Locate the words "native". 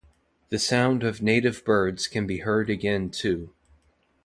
1.21-1.63